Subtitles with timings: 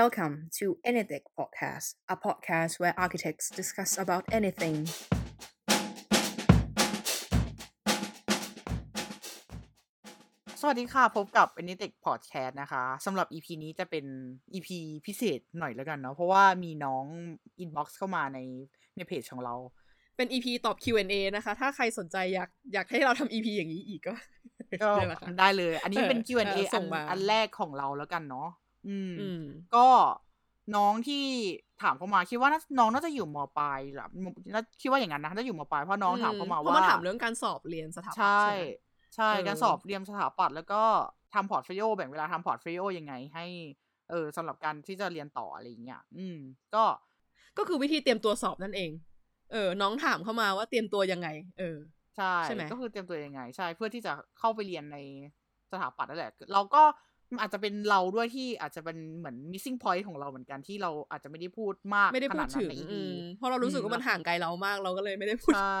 [0.00, 4.76] Welcome to Anything Podcast, a podcast where architects discuss about anything.
[10.60, 14.04] สวัสดีค่ะ พบกับ a n i t e c h Podcast นะคะสำหรับ EP นี้จะเป็น
[14.54, 14.68] EP
[15.06, 17.04] พิเศษหน่อยแล้วกันเนาะเพราะว่ามีน้อง
[17.62, 18.38] inbox เข้ามาใน
[18.96, 19.54] ในเพจของเรา
[20.16, 24.14] เป็น EP ตอบ Q&A นะคะ ถ้าใครสนใจอยากอยากให้เราทำ EP อย่างนี้อีกก็
[24.82, 28.48] ก็ได้ละค่ะได้เลย อันนี้เป็นเออ Q&A เอออัส่นงมาอันแรกของเราแล้วกันเนาะ
[28.88, 29.42] อืมอืม
[29.76, 29.86] ก็
[30.76, 31.24] น้องที่
[31.82, 34.06] ถามเข้ามาคิดว่าน่าน้องน่าจะอยู่มปลายหรือ
[34.54, 38.64] น่าคิดว่าอย่างนั้นนะน่าจะอยู่มปลายเพราะน้องถามเข้ามาเพว่าราะมาถามเรื่องการสอบเรียนสถาปัตย์ใช่ ใช่ไหม
[39.16, 40.82] ใช่เออการสอบเรียนสถาปัตย์แล้วก็
[41.34, 43.46] ทำ portfolio แบ่งเวลาทำ portfolio ยังไงให้
[44.10, 46.38] เออสำหรับการที่จะเรียนต่ออะไรอย่างเงี้ยอืม
[46.74, 46.84] ก็
[47.58, 48.90] ก็คือวิธีเตรียมตัวสอบนั่นเอง
[49.52, 51.28] เออ น้องถามเข้ามาว่าเตรียมตัวยังไง
[51.58, 51.78] เออ
[52.16, 54.98] ใช่ใช่ไหมก็คือเตรียมตัวยังไง ใช่ เพื่อที่จะเข้าไปเรียนใน
[55.72, 56.82] สถาปัตย์นั่นแหละ เราก็
[57.40, 65.80] อาจจะเป็นเราด้วยที่อาจจะเป็นเหมือน missing point ของเราเหมือนกันที่เราอาจจะไม่ได้พูดมากไม่ได้ขพูนาดดนั้ถึนงใน EP อืมเพราะเรารู้สึกอืมว่ามันห่างไกลเรามากเราก็เลยไม่ได้พูดใช่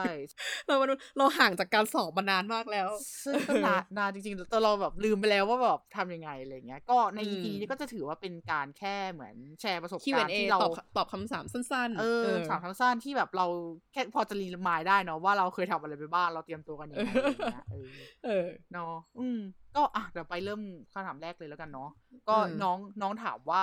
[0.66, 0.74] เรา
[1.18, 2.88] เราห่างจากการสอบมานานมากแล้ว
[3.24, 13.46] ซึ่งก็นานนานจริงๆแต่เราแบบลืมไปแล้วว่าแบบทำยังไงอะไรเงี้ย ก็ในอืม EP นี้ก็จะถือว่าเป็นการแค่เหมือนแชร์ประสบการณ์ Q&A ที่เราตอบคำตอบคำถามสั้นๆเออถามทั้งสั้นที่แบบเรา
[13.92, 17.88] แค่พอจะ remind ได้เนาะว่าเราเคยทำอะไรไปบ้างเราเตรียมตัวกันยังไงอะไรเงี้ยเออ
[18.24, 19.40] เออเนาะอืม
[19.76, 20.60] ก็อะเดี๋ยวไปเริ่ม
[20.92, 21.90] คำถามแรกเลยแล้วกันเนาะ
[22.28, 23.62] ก็อืมน้องน้องถามว่า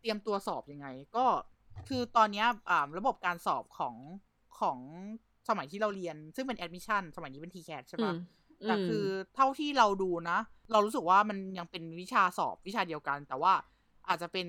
[0.00, 1.24] เตรียมตัวสอบยังไง ก็
[1.88, 3.94] คือตอนเนี้ยอ่าระบบการสอบของ
[4.60, 4.78] ของ
[5.48, 8.20] สมัยที่เราเรียน ซึ่งเป็น admission สมัยนี้เป็น TCAS ใช่ปะอืม
[8.68, 10.38] แต่คือเท่าที่เราดูนะ
[10.72, 13.52] เรารู้สึกว่ามันยังเป็นวิชาสอบวิชาเดียวกัน แต่ว่า
[14.08, 14.48] อาจจะเป็น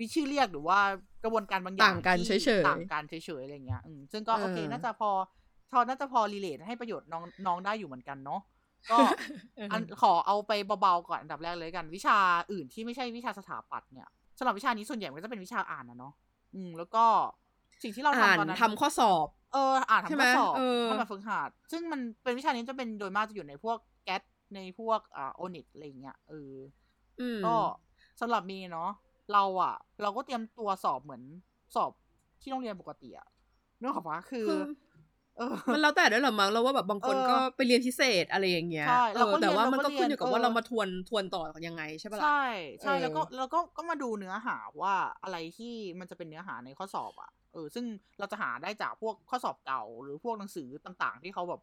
[0.00, 0.78] วิชื่อเรียกหรือว่า
[1.24, 5.10] กระบวนการบางอย่างต่างกันที่เฉยๆต่างกันเฉยๆอะไรเงี้ยอืมซึ่งก็เออโอเคน่าจะพอ
[5.70, 8.40] พอน่าจะพอ relate ให้ประโยชน์น้องน้องได้อยู่เหมือนกันเนาะ
[8.90, 8.98] ก็
[9.72, 12.16] อันขอเอาไปเบาๆก่อนอันดับแรกเลยกัน วิชา
[12.52, 16.12] อื่นที่ไม่ใช่วิชาสถาปัตย์เนี่ยสำหรับวิชานี้ส่วนใหญ่มันก็จะเป็นวิชาอ่านนะเนาะ
[16.54, 17.04] อืม แล้วก็
[17.82, 24.22] สิ่งที่เราอ่านทำตอนนั้นทำข้อสอบ เออ อ่านใช่ทำไหมข้อสอบเออทำแบบฝึกหัดซึ่งมันเป็นวิชานี้จะเป็นโดยมากจะอยู่ในพวก GAT
[24.54, 26.52] ในพวกอ่า O-NET อะไรอย่างเงี้ยเออ
[27.20, 27.56] อืมก็
[28.20, 28.90] สำหรับมีเนาะ
[29.32, 31.22] เราอะเราก็เตรียมตัวสอบเหมือน
[31.74, 31.90] สอบ
[32.40, 33.28] ที่โรงเรียนปกติอะ
[33.80, 34.93] นึกออกปะคือคือเออ
[35.72, 42.44] มันแล้วแต่ด้วยเหรอมั้งเราว่าแบบบางคนเออก็ไปเรียนพิเศษอะไรอย่างเงี้ยใช่เราก็ออแต่ว่าเรียนมันก็เราก็ขึ้นอยู่กับเรียนว่าเออเรามาทวนทวนต่อยังไงใช่ปะล่ะใช่
[42.80, 47.84] ใช่เออแล้วก็แล้วก็ก็มาดูเนื้อหาว่าอะไรที่มันจะเป็นเนื้อหาในข้อสอบอะเออซึ่ง
[48.18, 51.60] เราจะหาได้จากพวกข้อสอบเก่าหรือพวกหนังสือต่างๆ ที่เขาแบบ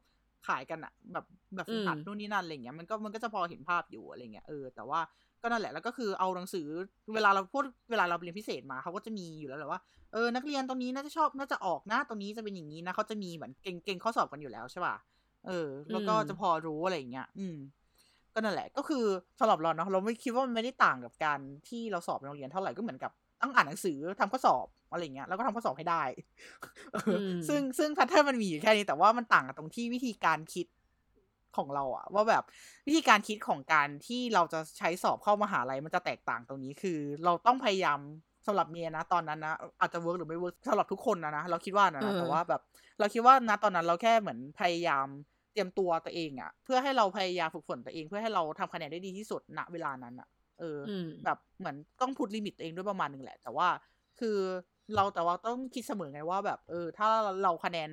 [0.48, 1.26] ขายกันอะแบบ
[1.56, 5.00] แบบฝึกหัดนู่นนี่นั่นอะไรเงี้ยมันก็มันก็จะพอเห็นภาพอยู่อะไรเงี้ยเออแต่ว่า
[5.42, 6.68] ก็นั่นแหละแล้วก็คือเอาหนังสือ
[7.16, 9.82] เวลาเราพูดเวลาเราเรียนพิเศษมาเขาก็จะมีอยู่แล้วแหละว่า
[10.14, 14.96] เออนักเรียนตรงนี้น่าจะชอบน่าจะออกนะตรงนี้จะเป็นอย่างนี้นะเขาจะมีเหมือนเก่งเก่งข้อสอบกันอยู่แล้วใช่ป่ะ
[15.48, 17.58] เออ แล้วก็จะพอรู้อะไรอย่างเงี้ยอืม
[18.34, 19.06] ก็นั่นแหละ ก็คือ
[19.40, 26.04] สำหรับเราเนาะเราไม่คิดว่ามันไม่ได้ต่างกับการที่เราสอบในโรงเรียนเท่าไหร่ก็เหมือนกับต้องอ่านหนังสือทำข้อสอบ อะไรเงี้ยแล้วก็ทำข้อสอบให้ได้
[26.94, 30.68] เอออมซึ่งซึ่ง pattern มันมีอยู่แค่นี้แต่ว่ามันต่างกันตรงที่วิธีการคิด
[31.58, 32.44] ของเราอะว่าแบบ
[32.88, 38.00] วิธีการคิดของการที่เราจะใช้สอบเข้ามหาลัยมันจะแตกต่างตรงนี้คือ เราต้องพยายาม
[38.48, 42.62] สำหรับเมย์นะตอนนั้นนะอาจจะ work หรือไม่ work สำหรับทุกคนนะนะเราคิดว่านะเออแต่ว่าแบบ
[43.00, 45.08] เราคิดว่านะตอนนั้นเราแค่เหมือนพยายาม
[45.54, 50.28] เตรียมตัวตัวเองอะเพื่อให้เราพยายามฝึกฝนตัวเองเพื่อให้เราทำคะแนนได้ดีที่สุดณเวลานั้นอะ
[50.60, 53.68] เออออืมแบบเหมือนต้องพุดลิมิตตัวเองด้วยประมาณหนึ่งแหละ แต่ว่า
[54.20, 54.38] คือ
[54.96, 57.08] เราแต่ว่าต้องคิดเสมอไงว่าแบบเออ ถ้า
[57.44, 57.90] เราคะแนน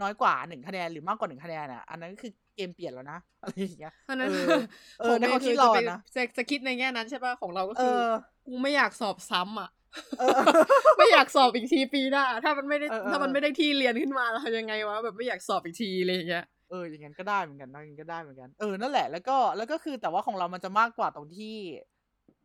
[0.00, 4.62] น้อยกว่าหนึ่งคะแนนหรือมากกว่าหนึ่งคะแนนอะอันนั้นก็คือเกมเปลี่ยนแล้วนะอะไรอย่างเงี้ยอันนั้นเออ
[5.00, 8.12] เออในความคิดจะเราไปอะนะจะจะคิดในแง่นั้นใช่ป่ะของเราก็เอคืออ
[8.46, 9.70] กูไม่อยากสอบซ้ำอะ
[10.18, 10.38] เออ
[10.98, 21.56] ไม่อยากสอบอีกทีปีหน้าถ้ามันไม่ได้เออเออถ้ามันไม่ได้ที่เรียนขึ้นมาเราทำยังไงวะแบบไม่อยากสอบอีกทีอะไรอย่างเงี้ยเอออย่างนั้นก็ได้เหมือนกันนะอย่างนั้นก็ได้เหมือนกัน เออนั่นแหละแล้วก็แล้วก็คือแต่ว่าของเรามันจะมากกว่าตรงที่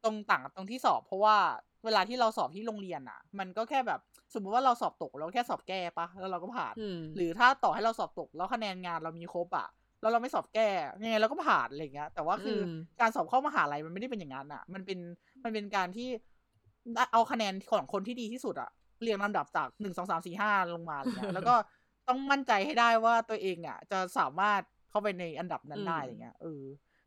[0.05, 1.38] ตรงต่างกับตรงที่สอบ เพราะว่า
[1.85, 3.99] เวลาที่เราสอบที่โรงเรียนอะ มันก็แค่แบบ
[4.33, 9.67] สมมุติว่าเราสอบตกเราแค่สอบแก้ปะแล้วเราก็ผ่านอืมหรือถ้าต่อให้เราสอบตกแล้วคะแนนงานเรามีครบอะ
[10.01, 10.67] แล้วเราไม่สอบแก้
[11.03, 12.69] ยังไงเราก็ผ่านอะไรอย่างเงี้ย แต่ว่าคืออม
[13.01, 14.99] การสอบเข้ามหาลัยมันไม่ได้เป็นอย่างนั้นอะ มันเป็น
[15.44, 16.09] มันเป็นการที่
[16.95, 18.69] ได้เอาคะแนนของคนที่ดีที่สุดอะ
[19.01, 21.56] เรียงลำดับจากหนึ่งสองสามสี่ห้าลงมาอะไรเงี้ยแล้วก็
[22.07, 26.62] ต้องมั่นใจให้ได้ว่าตัวเองอะ จะสามารถเข้าไปในอันดับนั้นได้อะไรเงี้ยเออ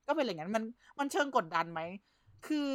[0.07, 0.65] ก็เป็นอย่างนั้นมัน
[0.99, 1.81] มันเชิงกดดันไหม
[2.47, 2.69] คือ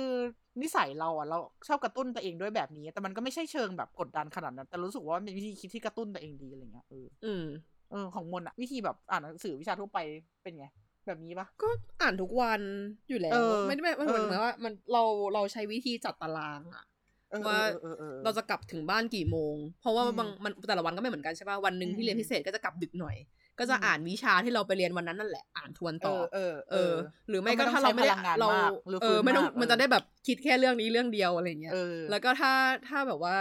[0.61, 7.45] นิสัยเราอะเราชอบกระตุ้นตัวเองด้วยแบบนี้ แต่มันก็ไม่ใช่เชิงแบบกดดันขนาดนั้น แต่รู้สึกว่ามันเป็นวิธีคิดที่กระตุ้นตัวเองดีอะไรเงี้ยเอออืม
[7.91, 9.99] เออของมนอะวิธีแบบอ่านหนังสือวิชาทั่วไป
[10.43, 10.65] เป็นไง
[11.07, 11.67] แบบนี้ปะก็
[12.01, 12.61] อ่านทุกวัน
[13.09, 16.85] อยู่แล้วเออไม่ได้ไม่ไม่เหมือนเออว่า มันเราเราใช้วิธีจัดตารางอะ
[17.31, 23.15] เออว่าเออเออเออเราจะกลับถึงบ้านกี่โมง เพราะว่าอืมบางมันแต่ละวันก็ไม่เหมือนกันใช่ป่ะวันหนึ่งอืมที่เรียนพิเศษก็จะกลับดึกหน่อย
[23.59, 26.93] ก็จะอ่านวิชาที่เราไปเรียนวันนั้นนั่นแหละอ่านทวนเอต่ออเออ เออ
[27.29, 32.53] หรือไม่ก็ก็ไม่ถ้าเราไม่ได้ต้องใช้พลังงานเรามากหรือเอฟื้อนไม่ต้องมากมันจะได้แบบคิดแค่เรื่องนี้เรื่องเดียวอะไรเงี้ยเออแล้วก็ถ้า
[32.87, 33.35] ถ้าแบบว่า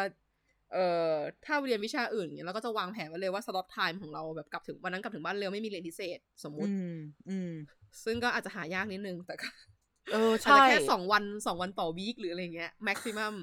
[0.73, 1.15] เอ่อ
[1.45, 6.95] ถ้าเรียนวิชาอื่นเนี่ยเราก็จะวางแผนไว้เลยว่า slot time ของเราแบบกลับถึงวันนั้นกลับถึงบ้านเร็วไม่มีเรียนพิเศษสมมุติ อืม
[7.29, 7.53] อืม
[8.05, 9.49] ซึ่งก็อาจจะหายากนิดนึงแต่ก็
[10.13, 13.35] เอออาจใช่จะแค่สองวันสองวันต่อวีคหรืออะไรเงี้ยแม็กซิมัม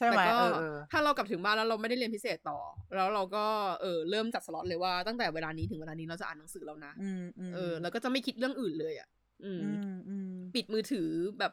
[0.00, 2.58] ใช่ไหมแต่ก็เออเออถ้าเรากลับถึงบ้านแล้วเราไม่ได้เรียนพิเศษต่อ
[2.96, 3.44] แล้วเราก็
[3.80, 9.08] เออเริ่มจัดสล็อตเลยว่าตั้งแต่เวลานี้ถึงเวลานี้เราจะอ่านหนังสือแล้วนะอืมอืมเออ แล้วก็จะไม่คิดเรื่องอื่นเลยอะ
[9.44, 9.66] อืมอื
[9.96, 11.08] มอืมปิดมือถือ
[11.38, 11.52] แบบ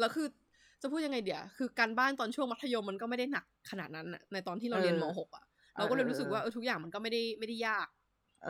[0.00, 0.26] แล้วคือ
[0.82, 5.44] จะพูดยังไงเดี๋ยวคือการบ้านตอนช่วงมัธยมมันก็ไม่ได้หนักขนาดนั้นอะในตอนที่เราเรียนมหกอะ
[5.76, 7.86] เราก็เลยรู้สึกว่าเออทุกอย่างมันก็ไม่ได้ไม่ได้ยาก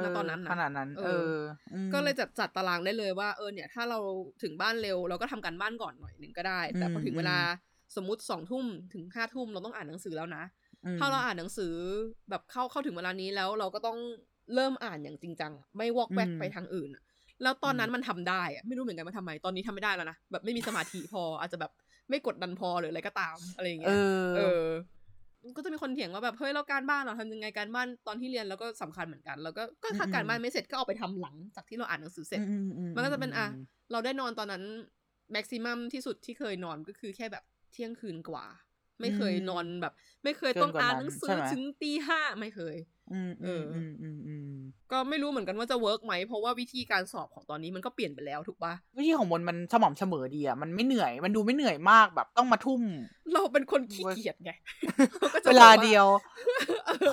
[0.05, 1.35] ณตอนนั้นน่ะขนาดนั้น เอเอออ
[1.75, 3.99] อืมก็เลยจัดจัดตารางได้เลยว่าเออเนี่ย ถ้าเรา
[4.43, 7.37] ถึงบ้านเร็วเราก็ทำการบ้านก่อนหน่อยหนึ่งก็ได้ แต่พอถึงเวลา
[7.97, 10.45] สมมติสองทุ่มถึงห้าทุ่มเราต้องอ่านหนังสือแล้วนะ
[10.85, 11.75] อืมถ้าเราอ่านหนังสือ
[12.31, 13.99] แบบเข้าเข้าถึงเวลานี้แล้วเราก็ต้อง
[14.55, 17.03] เริ่มอ่านอย่างจริงจังอะไม่วอกแวกอืมไปทางอื่นอะ
[17.43, 21.73] แล้วตอนนั้นมันทำได้อะไม่รู้เหมือนกันว่าทำไม ตอนนี้ทำไม่ได้แล้วนะ แบบไม่มีสมาธิพออาจจะแบบ
[22.11, 23.97] ไม่กดดันพอหรืออะไรก็ตามอะไรอย่างเงี้เอย
[24.35, 24.63] อเออ
[25.57, 32.43] ก็จะมีคนเถียงว่าแบบเฮ้ยเราการบ้านเราทำยังไงการบ้านตอนที่เรียนแล้วก็สำคัญเหมือนกัน แล้วก็ก็ถ้าอืมการบ้านไม่เสร็จก็เอาไปทำหลังจากที่เราอ่านหนังสือเสร็จอื
[32.79, 33.47] อืมันก็จะเป็นอะ
[33.93, 34.63] เราได้นอนตอนนั้น
[35.33, 38.47] แม็กซิมัมที่สุดที่เคยนอนก็คือแค่แบบ เที่ยงคืนกว่า
[39.01, 39.93] ไม่เคยนอนแบบ
[40.25, 42.77] ไม่เคยต้องอ่านหนังสือถึงตีห้าไม่เคย
[43.13, 44.57] อืมเออือมอือืมอืมอืม
[44.93, 52.83] ก็ไม่รู้เหมือนกันว่าจะเวิร์กไหม เพราะว่าวิธีการสอบของตอนนี้มันก็เปลี่ยนไปแล้วถูกปะวิธีของมนมันสม่ำเสมอดีอะมันไม่เหนื่อย มันดูไม่เหนื่อยมากแบบต้องมาทุ่ม
[53.33, 54.51] เราเป็นคนขี้เกียจไง
[55.35, 56.07] ก็จะเวลาบอกเดียว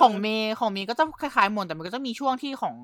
[0.00, 2.74] ของเมย์ของเมย์ก็จะคล้ายๆมนแต่มันก็จะมีช่วงที่ของ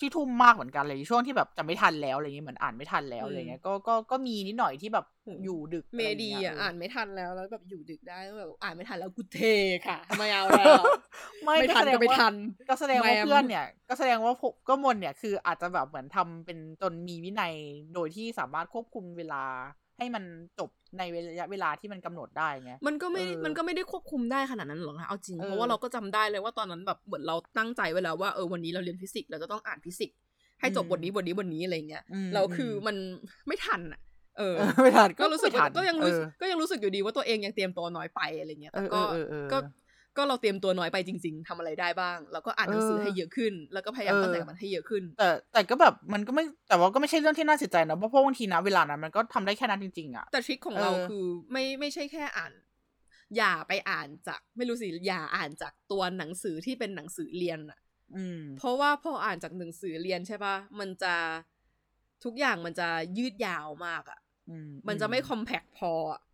[0.00, 5.06] ที่ทุ่มมากเหมือนกันเลยช่วงที่แบบจะไม่ทันแล้วอะไรเงี้ยเหมือนอ่านไม่ทันแล้วอะไรเงี้ยก็ก็ก็มีนิดหน่อยที่แบบ
[5.44, 9.40] อยู่ดึกเมดีไรเงี้ยอะเอ่านไม่ทันแล้วแล้วแบบอยู่ดึกได้แล้วแบบอ่านไม่ทันแล้วกูเท
[9.86, 10.82] ค่ะไม่เอาแล้ว
[11.44, 12.34] ไม่ไม่ทันแสดงก็ไม่ว่าทัน
[12.68, 17.54] ก็แสดงว่าแมมเพื่อนเนี่ย ก็แสดงว่าผมก็มนเนี่ยคืออาจจะแบบเหมือนทำเป็นจนมีวินัย
[17.94, 19.44] โดยที่สามารถควบคุมเวลา
[20.00, 20.24] ให้มัน
[20.58, 30.16] จบในระยะเวลาที่มันกำหนดได้ไงมันก็ไม่เออมันก็ไม่ได้ควบคุมได้ขนาดนั้นหรอกนะเอาจริงเออเพราะว่าเราก็จำได้เลยว่าตอนนั้นแบบเหมือนเราตั้งใจไว้แล้วว่าเออวันนี้เราเรียนฟิสิกส์เราจะต้องอ่านฟิสิกส์
[30.60, 32.96] ให้จบบทนี้บทนี้บทนี้อะไรเงี้ยอืมแล้วคือมัน
[33.48, 34.00] ไม่ทันอะ
[34.38, 39.58] เออเออไม่ทันก็รู้สึกไม่ทัว่านก็ยังรู้เออก็ยังรู้สึกอยู่ดีว่าตัวเองยังเตรียมตัวน้อยไปอะไรเงี้ยแต่ก็เออเออเออเออก็
[40.16, 52.52] ก็เราเตรียมตัวน้อยไปจริง ๆทำอะไรได้บ้าง แล้วก็อ่านหนังสือเออให้เยอะขึ้น แล้วก็พยายามเออเข้าใจกับมันให้เยอะขึ้น แต่แต่ก็แบบมันก็ไม่แต่ว่าก็ไม่ใช่เรื่องที่น่าเสียใจนะเพราะเพราะบางทีนะเวลานั้นมันก็ทำได้แค่นั้นจริงๆอะแต่ทริคของเราเออคือไม่ไม่ใช่แค่อ่าน
[53.36, 57.80] อย่าไปอ่านจากไม่รู้สิอย่าอ่านจากตัวหนังสือที่เป็นหนังสือเรียนอะ
[58.16, 61.14] อืมเพราะว่าพออ่านจากหนังสือเรียนใช่ปะมันจะ
[62.24, 64.20] ทุกอย่างมันจะยืดยาวมากอะ
[64.50, 66.29] อืมมันจะไม่คอมแพคพออะอืม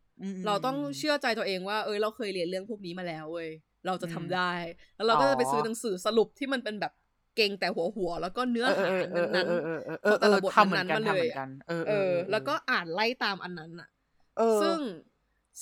[0.46, 3.50] เราต้องเชื่อใจตัวเองว่า เออเราเคยเรียนเรื่องพวกนี้มาแล้วเว้ย
[3.86, 4.52] เราจะทำอืมได้
[4.96, 6.92] แล้วเราก็จะไปอ๋อซื้อหนังสือสรุปที่มันเป็นแบบ
[7.36, 13.88] เก่งแต่หัวหัวๆแล้วก็เนื้อเออหาเออเออนั้นเออเออเออเอขอองแต่ละบททำเหมือนกันนั้นๆทำเหมืมาเลยอนกันเออๆเออ แล้วก็อ่านไล่ตามอันนั้นอะ
[14.36, 14.78] เออซึ่ง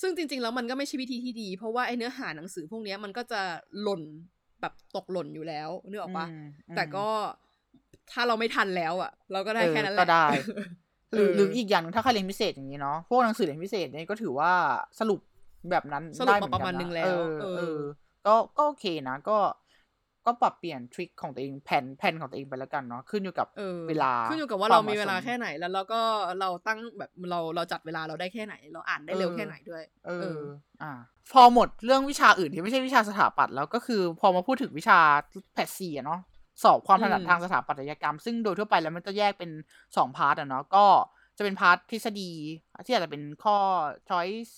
[0.01, 3.41] ซึ่งจริง ๆ แล้วมันก็ไม่ใช่วิธีที่ดี เพราะว่าไอ้เนื้อหาหนังสือพวกเนี้ยมันก็จะ
[3.81, 4.01] หล่น
[4.61, 6.27] แบบตกหล่นอยู่แล้วนึกออกปะ
[6.69, 7.07] อืมแต่ก็
[8.11, 10.25] ถ้าเราไม่ทันแล้วอะ เราก็ได้เออแค่นั้นแหละก็ได้
[11.15, 14.51] หรือเออหรืออีกอย่างหนึ่งถ้าใครเรียนพิเศษอย่างนี้เนาะพวกหนังสือเรียนพิเศษเนี่ยก็ถือว่า
[14.99, 15.19] สรุป
[15.71, 17.79] แบบนั้นสรุปได้เหมาประมาณกัหนึ่งแล้วเออเออเออ
[18.27, 19.37] ก็ก็โอเคนะก็
[20.25, 26.01] ก็ปรับเปลี่ยนทริคของตัวเองแผนแผนของตัวเองไปแล้วกันเนาะขึ้นอยู่กับเออเวลาขึ้นอยู่กับว่าคเรามหมีสเวลาแค่ไหนแล้วเราก็
[26.39, 30.43] เราตั้งแบบเราเราจัดเวลาเราได้แค่ไหน เราอ่านได้เร็วเออแค่ไหนด้วยเอเอออ
[30.81, 30.91] อ่า
[31.33, 34.99] พอหมดเรื่องวิชาอื่นที่ไม่ใช่วิชาสถาปัตย์แล้วก็คือพอมาพูดถึงวิชา
[35.53, 36.19] PAT สี่อะเนาะ
[36.63, 39.51] สอบความถนัดอืมทางสถาปัตยกรรม ซึ่งโดยทั่วไปแล้วมันจะแยกเป็น
[39.97, 40.85] สอง part อะเนาะก็
[41.37, 42.31] จะเป็น part ทฤษฎี
[42.85, 43.57] ที่อาจจะเป็นข้อ
[44.09, 44.53] choice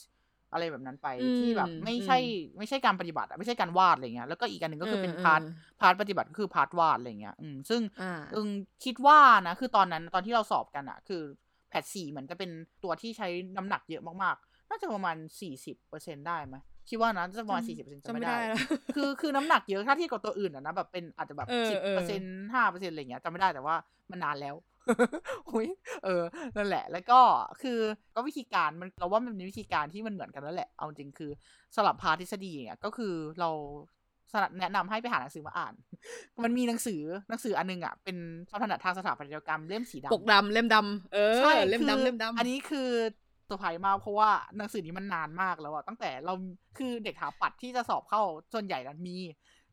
[0.52, 8.50] อะไรแบบนั้นไปอืมที่แบบไม่ใช่อืมไม่ใช่การปฏิบัติอะไม่ใช่การวาดอะไรเงี้ยแล้วก็อีกอันหนึ่งก็คือเป็นเออ part เออ part ปฏิบัติก็คือ part วาดอะไรเงี้ยอืมซึ่งอ่าอึง
[8.86, 11.22] คิดว่านะคือตอนนั้นตอนที่เราสอบกันอะคือ
[11.70, 12.52] PAT สี่เหมือนจะเป็น
[12.84, 13.28] ตัวที่ใช้
[13.58, 16.56] น้ำหนักเยอะมากๆ น่าจะประมาณสี่สิบเปอร์เซ็นได้ไหม
[16.90, 18.60] คิดว่านะจะประมาณจำสี่สิบเปอร์เซ็นจำจะไม่ไม่ได้ได้แล้ว
[18.96, 22.22] คือคือน้ำหนักเยอะถ้าเทียบกับตัวอื่นอะนะแบบเป็นอาจจะแบบเออสิบเอเปออร์เซ็น
[22.54, 23.76] ห้าเปอร์เซ็นอะไรอย่างเงี้ยจำไม่ได้แต่ว่า
[24.12, 24.56] มันนานแล้ว
[25.50, 25.68] อุย
[26.06, 26.24] เออ
[26.56, 27.20] นั่นแหละ แล้วก็
[27.62, 27.80] คือ
[28.16, 31.32] ก็วิธีการมันเราว่ามันเป็นวิธีการที่มันเหมือนกันแล้วแหละ เอาจริงคือ
[31.76, 33.50] สำหรับ part ทฤษฎีเนี่ยก็คือเรา
[34.34, 35.74] สนับแนะนำให้ไปหาหนังสือมาอ่าน
[36.44, 38.18] มันมีหนังสือหนังสืออันนึงอะ เป็น
[38.50, 42.90] ความถนัดทางสถาปัตยกรรมเล่มสีดำปกดำเล่มดำเออ ใช่เล่มคือดำเล่มดำอันนี้คือ
[43.48, 46.34] เซอร์ไพรส์มากเพราะว่าหนังสือนี้มันนานมากแล้วอะตั้งแต่เรา
[46.78, 48.22] คือเด็กถาปัตย์ที่จะสอบเข้า
[48.54, 49.18] ส่วนใหญ่นั้นมี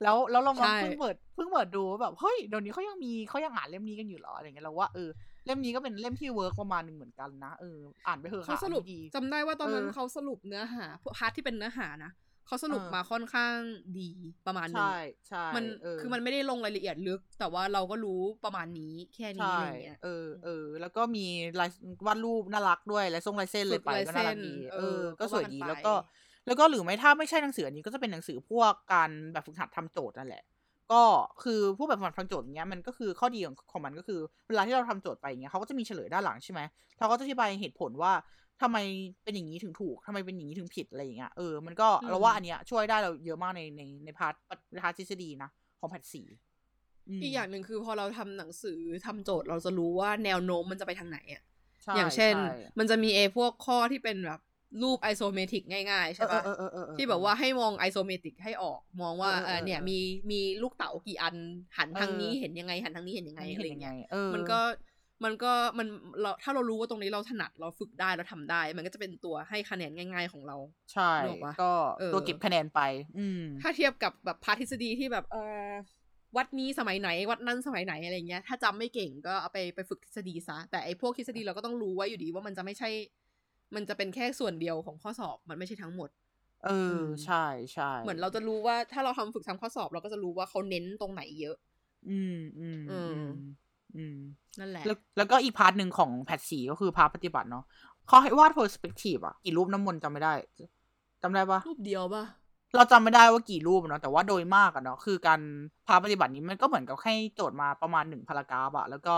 [0.03, 5.09] แล้วแล้วเรามาใช่เพิ่งเปิดเพิ่งเปิดดูว่าแบบเฮ้ยเดี๋ยวนี้เขายังมีเขายังอ่านเล่มนี้กันอยู่เหรออะไรเงี้ยเราว่าเออ
[5.47, 10.85] เล่มนี้ก็เป็นเล่มที่ work ประมาณหนึ่งเหมือนกันนะเอออ่านไปเถอะเขาค่ะสรุปอันนี้ดีจำได้ว่าตอนนั้นเออเขาสรุปเนื้อหา
[11.17, 12.11] part ที่เป็นเนื้อหานะ
[12.47, 13.57] เขาสรุปเออมาค่อนข้าง
[13.99, 14.11] ดี
[14.47, 14.99] ประมาณหนึงใช่
[15.29, 21.27] ใช่มันเออคือมันไม่ได้ลงรายละเอียดลึก แต่ว่าเราก็รู้ประมาณนี้แค่นี้ใช่อะไรเงี้ยเออเออแล้วก็มี
[21.61, 21.71] ลาย
[22.07, 25.95] วาดรูปน่ารักด้วยลายทรงลายเส้นเลยไปฝึกลายก็น่ารักเส้นดีเอเอออก็ก็สวยว่ากันดีไปแล้วก็
[26.47, 30.45] แล้วก็หรือไม่ถ้าไม่ใช่หนังสืออันนี้ก็จะเป็นหนังสือพวกการแบบฝึกหัดทำโจทย์นั่นแหละ
[30.93, 31.03] ก็
[31.45, 36.61] คือพวกแบบฝึกหัดทำโจทย์อย่างเงี้ยมันก็คือข้อดีของของมันก็คือ เวลาที่เราทำโจทย์ไปอย่างเงี้ยเขาก็จะมีเฉลยด้านหลังใช่ไหม
[36.99, 38.13] เราก็จะอธิบายเหตุผลว่า
[38.63, 38.79] ทำไม
[39.25, 44.35] เป็นอย่างนี้ถึงถูกทำไมเป็นอย่างนี้ถึงผิดอะไรอย่างเงี้ยเออมันก็อืมเราว่าอันเนี้ยช่วยได้เราเยอะมากในในใน part
[44.83, 46.27] part ทฤษฎีนะของ PAT สี่
[47.19, 51.43] มอีกอย่างหนึ่งคือพอเราทำหนังสือทำโจทย์เราจะรู้ว่าแนวโน้มมันจะไปทางไหนอะ
[51.85, 54.41] ใช่อย่างเช่นใช่มันจะมีเอพวกข้อที่เป็นแบบ
[54.83, 59.99] รูป isometric ง่ายๆ ใช่ปะเออเออเออเออที่แบบว่าให้มอง isometric ให้ออก มองว่าเออเออเออเนี่ยเออมี
[60.31, 61.37] มีลูกเต๋ากี่อัน
[61.79, 64.61] หันทางนี้เออเห็นยังไงหันทางนี้เห็นยังไงอันนี้อะไรเห็นยังไงเงี้ยเออมันก็
[65.25, 65.87] มันก็มัน
[66.21, 70.57] เราถ้าเรารู้ว่าตรงนี้เราถนัดเราฝึกได้เราทำได้ มันก็จะเป็นตัวให้คะแนนง่าย ๆของเรา
[70.93, 72.81] ใช่นึกออกปะก็เออตัวเก็บคะแนนไป
[73.19, 75.69] อืมถ้าเทียบกับแบบพาร์ททฤษฎีที่แบบเออ
[76.37, 82.89] วัดนี้สมัยไหน วัดนั้นสมัยไหนอะไรเงี้ย ถ้าจำไม่เก่งก็เอาไปไปฝึกทฤษฎีซะ แต่ไอ้พวกทฤษฎีเราก็ต้องรู้ไว้อยู่ดีว่ามันจะไม่ใช่
[83.75, 86.11] มันจะเป็นแค่ส่วนเดียวของข้อสอบมันไม่ใช่ทั้งหมด
[86.65, 91.57] เอออืมใช่ใช่เหมือนเราจะรู้ว่าถ้าเราทำฝึกทำข้อสอบเราก็จะรู้ว่าเขาเน้นตรงไหนเยอะ
[92.09, 93.25] อืมอืมเออือม
[93.97, 94.19] อืม
[94.61, 97.65] นั่นแหละแล้วแล้วก็อีก part หนึ่งของ PAT สี่ก็คือ part ปฏิบัติเนาะ
[98.09, 100.35] เขาให้วาด perspective อะกี่รูปน้ำมนต์จำไม่ได้
[101.23, 102.25] จำได้ปะรูปเดียวป่ะ
[102.77, 105.41] เราจำไม่ได้ว่ากี่รูปอะเนาะแต่ว่าโดยมากอะเนาะคือการ
[105.87, 109.15] พาปฏิบัตินี้มันก็เหมือนกับให้โจทย์มาประมาณหนึ่ง paragraph อะแล้วก็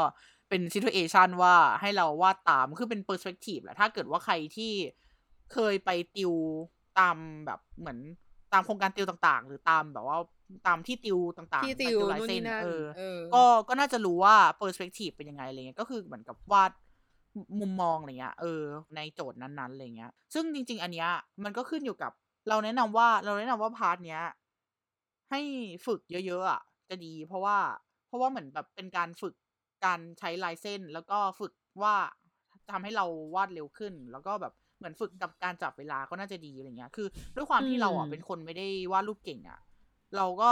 [0.48, 4.72] เป็น situation ว่าให้เราวาดตามคือเป็น perspective แหละถ้าเกิดว่าใครที่
[5.52, 6.32] เคยไปติว
[6.98, 7.16] ตาม
[7.46, 7.98] แบบเหมือน
[8.52, 10.18] ตามโครงการติวต่างๆ หรือตามแบบว่า
[10.66, 16.72] ตามที่ติวต่างๆที่ติวลายนู่นเส้นี่นั่นเออเออ ก็ก็น่าจะรู้ว่า perspective เป็นยังไงอะไรเงี้ยก็คือเหมือนกับวาด
[17.60, 18.62] มุมมองอะไรเงี้ยเออ
[18.96, 21.08] ในโจทย์นั้นๆอะไรเงี้ย ซึ่งจริง ๆ อันเนี้ย
[21.44, 22.12] มันก็ขึ้นอยู่กับ
[22.48, 24.22] เราแนะนำว่าเราแนะนำว่าพาร์ทเนี้ย
[25.30, 25.40] ให้
[25.86, 27.58] ฝึกเยอะๆอะจะดี เพราะว่า
[28.06, 29.34] เพราะว่าเหมือนแบบเป็นการฝึก
[29.84, 31.94] การใช้ลายเส้น แล้วก็ฝึกว่า
[32.70, 39.60] ทำให้เราวาดเร็วขึ้น แล้วก็แบบเหมือนฝึกกับการจับเวลาก็น่าจะดีอะไรเงี้ย คือ ด้วยความที่เราอะอืมเป็นคนไม่ได้วาดรูปเก่งอะ
[40.16, 40.50] เราก็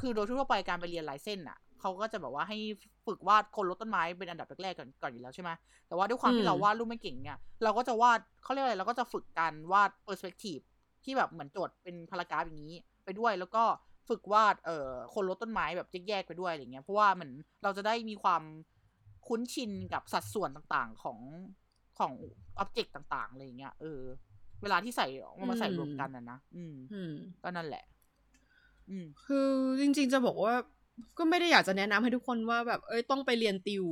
[0.00, 2.58] คือโดยทั่วไปการไปเรียนลายเส้นอะเขาก็จะแบบว่าให้
[3.06, 5.50] ฝึกวาดคนรดต้นไม้เป็นอันดับแรกๆก่อนก่อนอยู่แล้วใช่ไหม
[5.88, 10.62] แต่ว่าด้วยความที่เราวาดรูปไม่เก่งเนี่ยเราก็จะวาดเขาเรียกอะไรเราก็จะฝึกการวาด perspective
[11.04, 13.62] ที่แบบเหมือนโจทย์เป็นพารากราฟอย่างนี้ไปด้วยแล้วก็
[14.08, 18.42] ฝึกวาดเอ่อคนรดต้นไม้แบบแยกๆไปด้วยอะไรเงี้ยเพราะว่าเหมือนเราจะได้มีความ
[19.26, 21.18] คุ้นชินกับสัดส่วนต่างๆของ
[21.98, 22.12] ของ
[22.58, 24.00] อ็อบเจกต์ต่างๆอะไรเงี้ยเออ
[24.62, 27.99] เวลาที่ใส่เอามาใส่รวมกันนะนะอืมอืมก็นั่นแหละอืม
[29.26, 30.54] คือจริง ๆ จะบอกว่า
[31.18, 33.84] ก็ไม่ได้อยากจะแนะนำให้ทุกคนว่าแบบเอ้ยต้องไปเรียนติว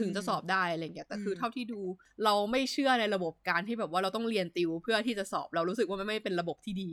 [0.00, 1.80] ถึงจะสอบได้อะไรเงี้ยแต่คือมเท่าที่ดู
[2.24, 6.90] เราไม่เชื่อในระบบการที่แบบว่าเราต้องเรียนติวเพื่อที่จะสอบเรารู้สึกว่ามันไม่เป็นระบบที่ดี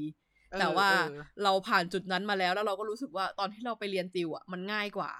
[0.51, 5.11] เออแต่ว่าเออเราผ่านจุดนั้นมาแล้ว แล้วเราก็รู้สึกว่าตอนที่เราไปเรียนติวอะมันง่ายกว่า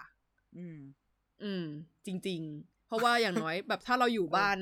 [0.58, 0.80] อืม
[1.44, 1.66] อืม
[2.06, 4.58] จริง ๆ เพราะว่าอย่างน้อยแบบถ้าเราอยู่บ้าน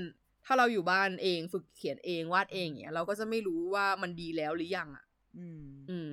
[0.45, 5.05] ถ้าเราอยู่บ้านเองฝึกเขียนเองวาดเองเนี้ยเราก็จะไม่รู้ว่ามันดีแล้วหรือยังอะ
[5.37, 6.12] อืม อืมอ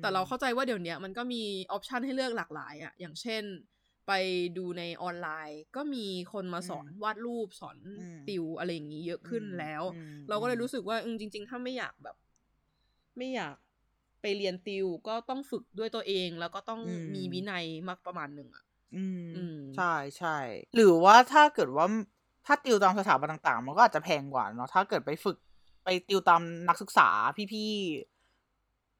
[0.00, 3.42] แต่เราเข้าใจว่าเดี๋ยวเนี้ยมันก็มีออปชันให้เลือกหลากหลายอะ่ะอย่างเช่น
[4.06, 4.12] ไป
[4.58, 12.16] ดูในออนไลน์ ก็มีคนมาสอนวาดรูปสอนอืมติวอะไรอย่างนี้เยอะขึ้นแล้วอืมเราก็เลยรู้สึกว่าอืมจริง ๆ ถ้าไม่อยากแบบ
[13.16, 13.54] ไม่อยาก
[14.20, 18.64] ไปเรียนติวก็ต้องฝึกด้วยตัวเอง แล้วก็ต้องอืมมีวินัยมากประมาณหนึ่งอะ
[18.94, 20.36] อืมอืมใช่ใช่
[20.74, 21.86] หรือว่าถ้าเกิดว่า
[22.46, 25.36] ถ้าติวตามสถาบันต่าง ๆ มันก็อาจจะแพงกว่าเนาะถ้าเกิดไปฝึก
[25.84, 27.08] ไปติวตามนักศึกษา
[27.52, 28.09] พี่ๆ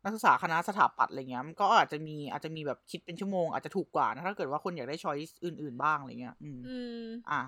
[0.03, 7.43] นักศึกษาคณะสถาปัตย์อะไรเงี้ยมันก็อาจจะมีอาจจะมีแบบคิดเป็นชั่วโมงอาจจะถูกกว่านะถ้าเกิดว่าคนอยากได้ช้อยส์อื่น ๆบ้างอะไรเงี้ย อืมอืมอะ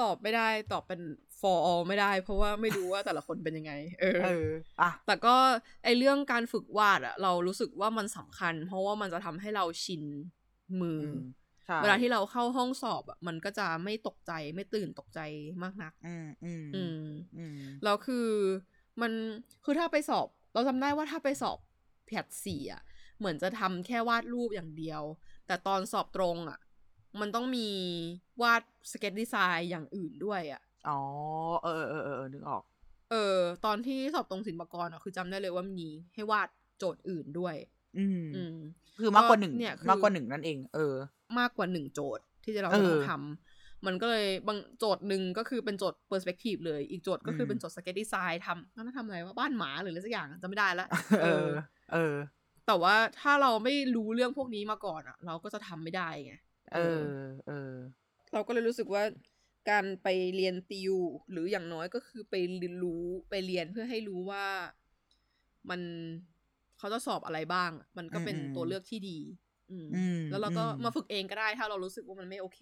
[0.00, 1.00] ตอบไม่ได้ตอบเป็น
[1.40, 4.48] for all ไม่ได้ เพราะว่าไม่รู้ว่าแต่ละคนเป็นยังไง เออเออ
[4.80, 5.34] อะแต่ก็
[5.84, 10.02] ไอเรื่องการฝึกวาดอะเรารู้สึกว่ามันสำคัญ เพราะว่ามันจะทำให้เราชิน
[10.80, 11.20] มืออือม
[11.66, 15.20] ใช่เวลาที่เราเข้าห้องสอบอะมันก็จะไม่ตกใจไม่ตื่นตกใจ
[15.62, 17.02] มากนัก อืมอืมอืม
[17.36, 18.26] อืมแล้วคือ
[19.00, 19.12] มัน
[19.64, 21.58] คือถ้าไปสอบ เราจำได้ว่าถ้าไปสอบ
[22.06, 22.82] แพทสี่อะ
[23.18, 25.02] เหมือนจะทำแค่วาดรูปอย่างเดียว
[25.46, 26.58] แต่ตอนสอบตรงอะ
[27.20, 27.68] มันต้องมี
[28.42, 31.00] วาดสเก็ตดีไซน์อย่างอื่นด้วยอะอ๋อ
[31.62, 32.62] เออเออเออเออนึกออก
[33.10, 36.48] เออ ตอนที่สอบตรงศิลปากรอะคือจำได้เลยว่ามีให้วาด
[36.78, 37.54] โจทย์อื่นด้วย
[37.98, 38.56] อืมอืม
[39.00, 40.94] คือมากกว่าหนึ่งเนี่ยคือมากกว่าหนึ่งนั่นเอง เออ
[41.38, 43.45] มากกว่าหนึ่งโจทย์ที่จะเราเออต้องทำ
[43.86, 50.88] มันก็เลยบางโจทย์หนึ่งก็คือเป็นโจทย์ perspective เลย อีกโจทย์ก็คืออมเป็นโจทย์ sketch design ทำนั่นทำอะไรว่าบ้านหมาหรืออะไรสักอย่างจะไม่ได้ละ
[51.22, 51.48] เออ
[51.92, 52.14] เออ
[52.66, 56.34] แต่ว่าถ้าเราไม่รู้เรื่องพวกนี้มาก่อนอะเราก็จะทำไม่ได้ไง
[56.74, 57.02] เออ
[57.48, 57.72] เออ
[58.32, 59.02] เราก็เลยรู้สึกว่า
[59.70, 60.94] การไปเรียนติว
[61.30, 64.46] หรืออย่างน้อยก็คือไปเรียนรู้ไปเรียนเพื่อให้รู้ว่า
[65.70, 65.80] มัน
[66.78, 69.18] เขาจะสอบอะไรบ้างอะมันก็เป็นอืมตัวเลือกที่ดี
[69.70, 72.60] อืมอืมแล้วเราก็อืมมาฝึกเองก็ได้ถ้าเรารู้สึกว่ามันไม่โอเค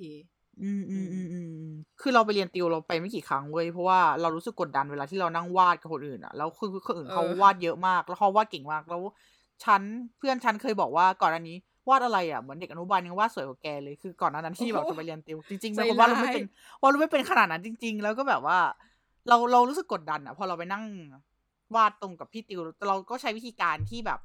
[0.62, 9.02] อืมอืมอืมอืมอืมคือเราไปเรียนติวเราไปไม่กี่ครั้งเว้ยเพราะว่าเรารู้สึกกดดันเวลาที่เรานั่งวาดกับคนอื่นอะแล้วคือคนอื่นเออเขาวาดเยอะมาก แล้วเขาวาดเก่งมากแล้ว
[9.64, 9.82] ฉัน
[10.18, 11.56] เพื่อนฉันเคยบอกว่าก่อนอันนี้
[11.88, 16.46] วาดอะไรอะเหมือนเด็กอนุบาลยังวาดสวยกว่าแกเลยคือก่อนหนานั้นที่แบบจะไปเรียนติวจริงๆเป็นคนวาดรูปไม่เป็น
[16.82, 18.58] วาดรูปไม่เป็นขนาดนั้นจริง ๆ แล้วก็แบบว่า
[19.28, 20.84] เราเรารู้สึกกดดันอะพอเราไปนั่ง
[21.74, 24.18] วาดตรงกับพี่ติวเราก็ใช้วิธีการที่แบบ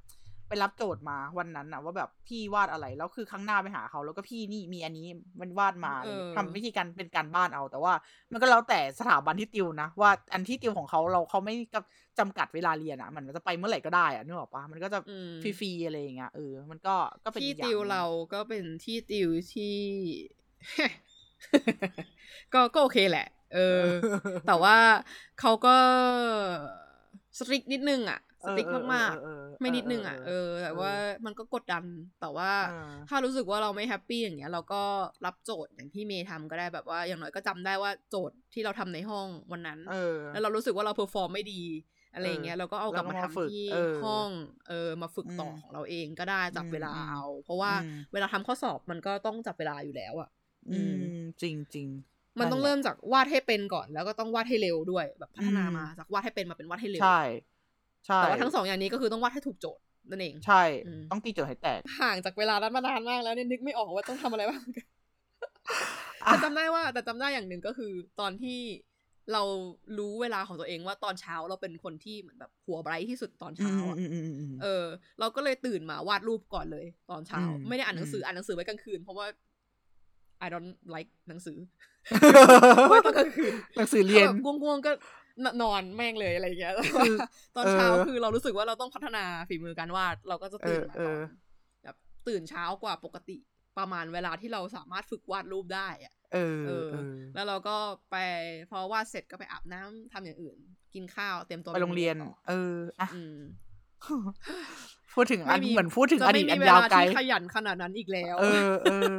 [0.49, 5.07] ไปรับโจทย์มาวันนั้นนะว่าแบบพี่วาดอะไรแล้วคือครั้งหน้าไปหาเขาแล้วก็พี่นี่มีอันนี้
[5.41, 7.93] มันวาดมาเออทำวิธีการเป็นการบ้านเอา แต่ว่า
[8.31, 11.83] มันก็แล้วแต่สถาบันที่ติวนะว่าอันที่ติวของเขาเราเขาไม่กับ
[12.19, 18.03] จำกัดเวลาเรียนอะมันจะไปเมื่อไหร่ก็ได้อะนึกออกปะมันก็จะอืมฟรีๆอะไรอย่างเงี้ยเออมันก็ก็เป็นที่อีกอย่างติวหนึ่งเรา
[18.33, 19.75] ก็เป็นที่ติวที่
[22.53, 23.83] ก็ก็โอเคแหละ เออ
[24.47, 24.77] แต่ว่า
[25.39, 25.75] เขาก็
[27.37, 30.91] strict นิดนึงอะ strict เออเออมากเออเออๆไม่นิดนึงอะเออแต่ว่า
[31.25, 31.83] มันก็กดดัน
[32.21, 34.81] แต่ว่าเออถ้ารู้สึกว่าเราไม่ happy อย่างเงี้ย เราก็
[35.25, 41.63] รับโจทย์อย่างที่เมย์ทำก็ได้แบบว่าอย่างน้อยก็จำได้ว่าโจทย์ที่เราทำในห้องวันนั้นเออแล้วเรารู้สึกว่าเรา perform ไม่ดี
[42.13, 44.29] อะไรอย่างเงี้ยเราก็เอากลับมาแล้วก็มาฝึทำกที่เออห้อง
[44.69, 50.29] เออมาฝึกต่ออมของเราเองก็ได้จับอืมเวลาอืมเอา เพราะว่าอืมเวลาทำข้อสอบมันก็ต้องจับเวลาอยู่แล้วอะ
[50.71, 51.01] อืม
[51.41, 51.87] จริงจริง
[52.39, 57.19] มันต้องนั่นแหละเริ่มจากวาดให้เป็นก่อน แล้วก็ต้องวาดให้เร็วด้วยแบบพัฒนาอืมมาจากวาดให้เป็นมาเป็นวาดให้เร็วใช่
[58.09, 64.85] ใช่แต่ว่าทั้งสองอย่างนี้ก็คือต้องวาดให้ถูกโจทย์นั่นเอง ใช่อืมต้องตีโจทย์ให้แตก ห่างจากเวลานั้นมานานมากแล้วเนี่ยนึกไม่ออกว่าต้องทำอะไรบ้างอะ
[66.25, 68.59] แต่จำได้ว่า แต่จำได้อย่างหนึ่งก็คือ ตอนที่
[69.33, 69.43] เรา
[69.97, 74.85] รู้เวลาของตัวเองว่าตอนเช้าเราเป็นคนที่เหมือนแบบหัวไบรท์ที่สุดตอนอืเช้ามอะอืมอืมอืมอืมเออ
[75.19, 79.27] เราก็เลยตื่นมาวาดรูปก่อนเลย ตอนเช้าอืมไม่ได้อ่านหนังสือมอ่านหนังสือไว้กลางคืนเพราะว่า
[80.45, 81.57] I don't like หนังสือ
[82.89, 84.91] ไว้ตอนกลางคืนหนังสือเรียนถ้าแบบง่วงๆก็
[85.43, 87.13] นนอนแม่งเลยอะไรอย่างเงี้ยแต่คืว่าอ
[87.55, 91.17] ตอนเช้าเออคือเรารู้สึกว่าเราต้องพัฒนาฝีมือการวาดเราก็จะตื่นมาเอก่ออน
[91.83, 91.95] แบบ
[92.27, 93.37] ตื่นเช้ากว่าปกติ
[93.77, 97.77] ประมาณเวลาที่เราสามารถฝึกวาดรูปได้อะเออเอเอออแล้วเราก็
[98.11, 98.15] ไป
[98.69, 100.57] พอวาดเสร็จก็ไปอาบน้ำทำอย่างอื่น
[100.93, 103.37] กินข้าวเตรียมตัวไปโรงเรียนต่อเอออะอืม
[105.13, 109.17] พูดถึงอันไม่มีเหมือนพูดถึงจะอไม่ดีตมีอันเวยาวลาไกลที่ขยันขนาดนั้นอีกแล้ว เออเออ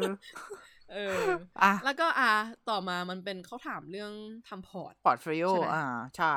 [0.92, 1.16] เออ
[1.62, 2.32] อะแล้วก็อะ
[2.70, 4.12] ต่อมามันเป็นเขาถามเรื่อง
[4.48, 5.84] ทำพอร์ตพอร์ตโฟลิโอใช่ไหมอ่า
[6.18, 6.36] ใช่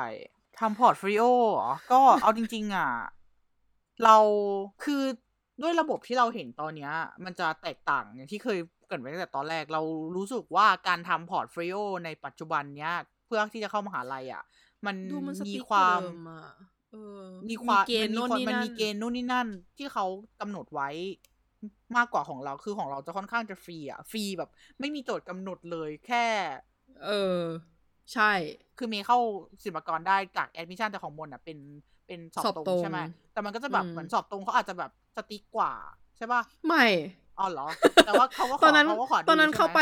[0.60, 2.90] ทำพอร์ตโฟลิโอเหรอก็เอาจริง ๆ อะ
[4.04, 4.16] เรา
[4.84, 5.02] คือ
[5.62, 6.92] ด้วยระบบที่เราเห็นตอนเนี้ย
[7.24, 9.82] มันจะแตกต่างอย่างที่เคยเกริดไว้ตั้งแต่ตอนแรก เรา
[10.16, 12.94] รู้สึกว่าการทำพอร์ตโฟลิโอในปัจจุบันเนี้ย
[13.26, 14.44] เพื่อที่จะเข้ามหาลัยอะ
[14.86, 16.46] มันดูมันสมีติ๊กความเดิมอะ
[16.92, 20.04] เออมีความเกณฑ์มัโน่นความนี่มันนั่นมีเกณฑ์นู่นนี่นั่นที่เขา
[20.40, 20.88] กำหนดไว้
[21.96, 24.50] มากกว่าของเราคือของเราจะค่อนข้างจะฟรีอะฟรีแบบ
[24.80, 26.26] ไม่มีโจทย์กำหนดเลยแค่
[27.04, 27.42] เออ
[28.12, 28.32] ใช่
[28.78, 29.18] คือเมย์เข้า
[29.64, 31.58] ศิลปากรได้จากแอดมิชชั่นแต่ของมนอะเป็น
[32.06, 32.98] เป็นสอบสอบตรงตรงใช่ไหม
[33.32, 35.72] แต่มันก็จะแบบอืมเหมือนสอบตรงเขาอาจจะแบบstrict กว่า
[36.16, 36.84] ใช่ป่ะไม่
[37.38, 37.66] อ๋อเหรอ
[38.06, 39.80] แต่ว่าเขาก็ขตออนนั้นเขาก็ขอดูตอนนั้นใช่หมเข้าไป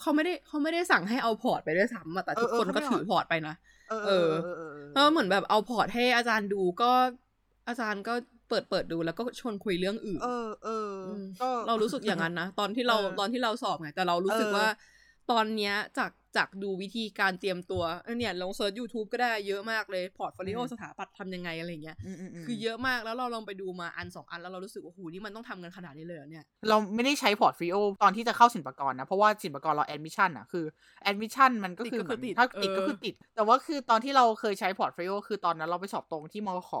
[0.00, 3.54] เขาไม่ได้เขาไม่ได้สั่งให้เอาพอร์ตไปด้วยซ้ำอะแต่ทุกเออคนเออก็เขาไม่ถือพอร์ตไปนะ
[3.90, 6.90] เออเออเออเออแล้วเหมือนแบบเอาพอร์ตให้อาจารย์ดูก็
[7.68, 8.14] อาจารย์ก็
[8.48, 14.66] เปิดเปิดดูแล้วก็ชวนคุยเรื่องอื่น เออเออก็เรารู้สึกอย่างนั้นนะ ตอนที่เราเออตอนที่เราสอบไงแต่เรารู้สึกเออว่า
[15.30, 30.64] ตอนเนี้ยจากจากดูวิธีการเตรียมตัวเออเนี่ยลองเซิร์ช YouTube ก็ได้เยอะมากเลยพอร์ตโฟลิโออืมสถาปัตย์ทำยังไงอะไรเงี้ยอืมอืมคือเยอะมากแล้วเราลองไปดูมาอันสองอันแล้วเรารู้สึกว่าโอ้โหนี่มันต้องทำกันขนาดนี้เลยเหรอเนี่ย เราไม่ได้ใช้พอร์ตโฟลิโอตอนที่จะเข้าศิลปากรนะ เพราะว่าศิลปากรเราแอดมิชชั่นอะคือ
[31.02, 36.72] แอดมิชชั่นมันก็คือติดก็คือเหมือนติดถ้าติดเออก็คือติด แต่ว่าคือตอนที่เราเคยใช้พอร์ตโฟลิโอคือตอนนั้นเราไปสอบตรงที่มข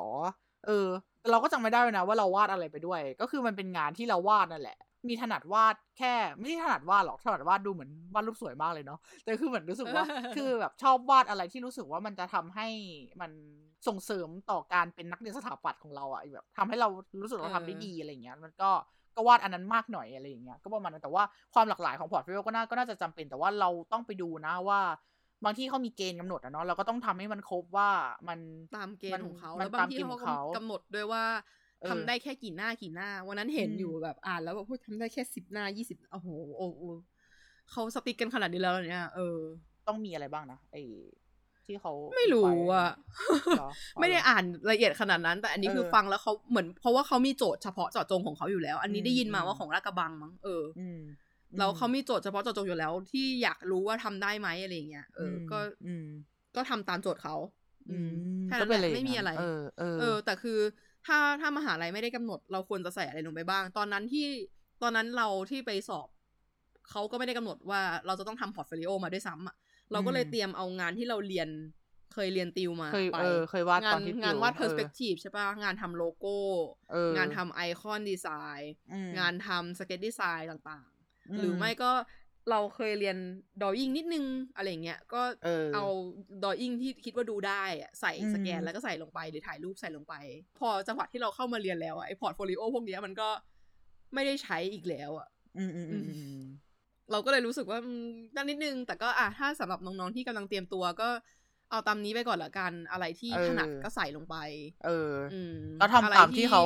[0.66, 0.86] เออ
[1.20, 4.78] แต่เราก็จำไม่ได้เลยนะว่าเราวาดอะไรไปด้วย ก็คือมันเป็นงานที่เราวาดนั่นแหละ
[5.08, 10.04] มีถนัดวาดแค่ไม่ใช่ถนัดวาดหรอกถนัดวาดดูเหมือนวาดรูปสวยมากเลยเนาะแต่คือเหมือนรู้สึกว่า
[10.36, 12.68] คือแบบชอบวาดอะไรที่รู้สึกว่ามันจะทำให้
[13.20, 13.30] มัน
[13.88, 16.88] ส่งเสริมต่อการเป็นนักเรียนสถาปัตย์ของเราอะแบบทำให้เรา
[17.22, 18.70] รู้สึกเราทำได้ดีอะไรอย่างเงี้ยมันก็
[19.16, 21.22] ก็วาดอันนั้นมากหน่อยอะไรอย่างเงี้ยก็ประมาณนั้นแต่ว่า
[21.54, 24.80] ความหลากหลายของพอร์ตโฟลิโอก็น่าก็น่าจะจำเป็นแต่ว่าเราต้องไปดูนะว่า
[25.44, 27.90] บางที่เขามีเกณฑ์กำหนดอะเนาะเราก็ต้องทำให้มันครบว่า
[28.28, 28.38] มัน
[28.76, 31.24] ตามเกณฑ์ของเขามันแล้วบางที่ตามเกณฑ์เขาของเขากำหนดด้วยว่า
[31.82, 36.82] เออทำได้แค่กี่หน้ากี่หน้า วันนั้นเห็นอืมอยู่แบบอ่านแล้วแบบพูดทำได้แค่สิบหน้ายี่สิบโอ้โหโอ้โห
[37.70, 39.38] เขา strict กันขนาดนี้แล้วเหรอเนี่ยเออ
[39.88, 40.82] ต้องมีอะไรบ้างนะไอ้
[41.66, 42.88] ที่เขาไม่รู้ปอะ
[43.56, 43.70] เหรอ
[44.00, 51.00] ไม่ได้อ่านละเอียดขนาดนั้น แต่อันนี้คือเออฟังแล้วเขาเหมือนเพราะว่าเขามีโจทย์เฉพาะเจาะจงของเขาอยู่แล้ว อันนี้อืมได้ยินมาอืมว่าของราชกระบังมั้งเออออืม
[51.58, 56.06] แล้วเขามีโจทย์เฉพาะเจาะจงอยู่แล้ว ที่อยากรู้ว่าทำได้ไหมอะไรอย่างเงี้ยเอออก็อืม
[56.56, 57.34] ก็ทำตามโจทย์เขา
[57.90, 58.10] อืม
[58.46, 60.58] แค่ก็นั้นเป็นแหอะไรละไม่มีอะไรเออเออเออ แต่คือ
[61.06, 64.26] ถ้าถ้ามหาลัยไม่ได้กำหนด เราควรจะใส่อะไรลงไปบ้าง ตอนนั้นที่
[64.82, 66.08] ตอนนั้นเราที่ไปสอบ
[66.90, 69.56] เขาก็ไม่ได้กำหนดว่าเราจะต้องทำพอร์ตโฟลิโอมาด้วยซ้ำอะ
[69.92, 71.48] เราก็เลยเตรียมเอางานที่เราเรียน
[72.14, 76.36] เคเคยเรียนติวมาเคยไปเออเคยวาดงานตอนที่งานวาดติว perspective ใช่ปะงานทำโลโก้
[76.92, 80.97] เอองานทำ icon design อืมงานทำ sketch design ต่าง ๆ อืๆม
[81.36, 81.92] หรือไม่ก็
[82.50, 83.16] เราเคยเรียน
[83.62, 84.24] ดอ w ิ n งนิดนึง
[84.56, 85.84] อะไรเงี้ย ก็เออเอา
[86.44, 90.14] ดอ w ิ n งที่คิดว่าดูได้อะใส่อืมสแกนแล้วก็ใส่ลงไปหรือถ่ายรูปใส่ลงไป
[90.58, 93.28] พอจังหวะที่เราเข้ามาเรียนแล้วอะไอ้พอร์ตโฟลิโอพวกเนี้ยมันก็
[94.14, 96.40] ไม่ได้ใช้อีกแล้วอะอืมอืมอืมอืม
[97.12, 101.08] เราก็เลยรู้สึกว่าอืมนั่นนิดนึง แต่ก็อะถ้าสำหรับน้องๆที่กำลังเตรียมตัวก็
[101.70, 104.36] เอาตามนี้ไปก่อนละกัน อะไรที่เออถนัดก็ใส่ลงไป
[104.84, 106.62] เอออืมก็ทำอะไรตามที่เขา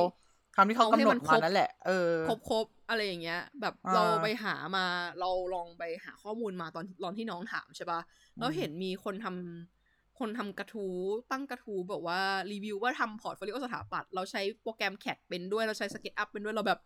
[0.55, 4.85] ทำที่เขาเอากำให้หนมัดนครมาบนั่นแหละ เออครบครบๆอะไรอย่างเงี้ย แบบอ่าเราไปหามา
[5.19, 7.99] เราลองไปหาข้อมูลมาตอนตอนที่น้องถามใช่ปะ
[8.39, 10.95] แล้วเห็นมีคนทำคนทำกระทู้
[11.31, 12.19] ตั้งกระทู้แบบว่า
[12.51, 16.79] รีวิวว่าทำพอร์ตโฟลิโอสถาปัตย์เราใช้โปรแกรม CAD เป็นด้วย เราใช้ SketchUp เป็นด้วยเราแบบ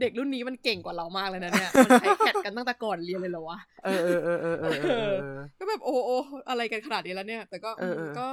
[0.00, 6.16] เด็กรุ่นนี้มันเก่งกว่าเรามากเลยนะเนี่ย มันใช้ CAD กันตั้งแต่ก่อนเรียนเลยเหรอวะ เออเออเออเออเออเออเออก็แบบโอ้โอ้
[6.48, 8.28] อะไรกันขนาดนี้แล้วเนี่ย แต่ก็เออเออก็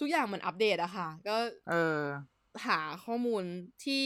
[0.00, 1.36] ทุกอย่างมันอัปเดตอะค่ะ ก็
[1.70, 2.00] เออ
[2.66, 3.42] หาข้อมูล
[3.84, 4.04] ที่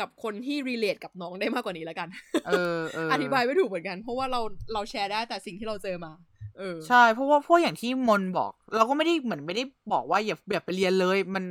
[0.00, 2.08] กับคนที่ relate กับน้องได้มากกว่านี้แล้วกัน
[2.46, 4.40] เออเอออธิบายไม่ถูกเหมือนกัน เพราะว่าเรา
[4.72, 6.12] เราแชร์ได้แต่สิ่งที่เราเจอมา
[6.58, 11.44] เออ ใช่ เพราะว่าพวกอย่างที่มนบอก เราก็ไม่ได้เหมือนไม่ได้บอกว่าอย่าอย่าไปเรียนเลย มัน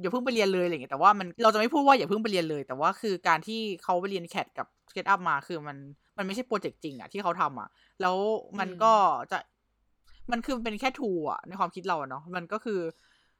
[0.00, 5.76] อย่าเพิ่งไปเรียนเลยอะไรอย่างเงี้ยแต่ว่ามันเราจะไม่พูดว่าอย่าเพิ่งไปเรียนเลย แต่ว่าคือการที่เขาไปเรียนแคดกับสเก็ตอัพมาคือมัน
[6.16, 7.68] มันไม่ใช่โปรเจกต์จริงอะที่เขาทำอะ
[8.00, 8.16] แล้ว
[8.58, 8.92] มันอืมก็
[9.32, 9.38] จะ
[10.32, 12.80] มันคือเป็นแค่ทูอะในความคิดเราอะเนาะมันก็คือ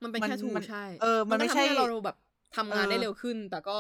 [0.02, 2.16] มันเป็นมันแค่ทูมันใช่ เออ มันไม่ก็ใช่ทำให้เราแบบ
[2.56, 3.78] ทำงานเออได้เร็วขึ้น แต่ก็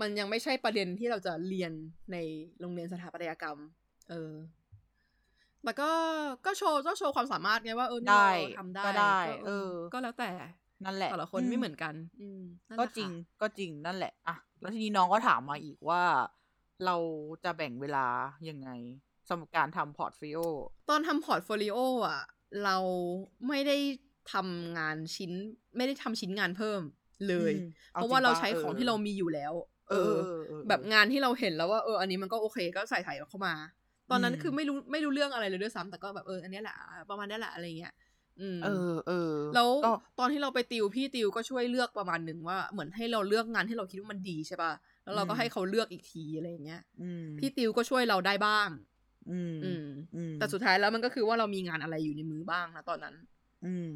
[0.00, 1.72] มันยังไม่ใช่ประเด็นที่เราจะเรียน
[2.12, 2.16] ใน
[2.60, 3.58] โรงเรียนสถาปัตยกรรม
[4.10, 4.32] เออ
[5.64, 5.90] แต่ก็
[6.46, 10.30] ก็โชว์ก็โชว์ความสามารถไงว่าเออนี่ได้เราทำได้ก็ได้ก็เออ ก็แล้วแต่
[10.84, 16.02] นั่นแหละแต่ละคนอืมไม่เหมือนกัน อืมนั่นแหละก็จริงค่ะก็จริงนั่นแหละอะแล้วทีนี้น้องก็ถามมาอีกว่า
[16.86, 16.96] เรา
[17.44, 18.06] จะแบ่งเวลา
[18.48, 18.70] ยังไง
[19.28, 20.38] สำหรับการทำพอร์ตโฟลิโอ
[20.88, 22.20] ตอนทำพอร์ตโฟลิโออะ
[22.64, 22.76] เรา
[23.48, 23.76] ไม่ได้
[24.32, 25.32] ทำงานชิ้น
[25.76, 26.80] ไม่ได้ทำชิ้นงานเพิ่ม
[27.28, 29.52] เลยอืมเอาเพราะว่าจริงเราปะใช้ของเออที่เรามีอยู่แล้ว
[29.90, 33.54] เออเออเออ แบบงานที่เราเห็นแล้วว่าเอออันนี้มันก็โอเคก็ใส่ใส่เข้ามา
[34.10, 36.76] ตอนนั้นอืมคือไม่รู้ไม่รู้เรื่องอะไรเลยด้วยซ้ำแต่ก็แบบเอออันเนี้ยแหละ
[37.10, 37.92] ประมาณเนี้ยแหละอะไรเงี้ย
[38.40, 44.72] อืมเออเออแล้วก็ตอนที่เราไปติวพี่ติวก็ช่วยเลือกประมาณหนึ่งว่าเหมือนให้เราเลือกงานที่เราคิดว่ามันดีใช่ป่ะ
[45.04, 48.68] แล้วเราก็อืมให้เขาเลือกอีกทีอะไรอย่างเงี้ยอืมพี่ติวก็ช่วยเราได้บ้าง
[49.30, 53.37] อืมอืมอืมแต่สุดท้ายแล้วมันก็คือว่าเรามีงานอะไรอยู่ในมือบ้างนะตอนนั้นอืม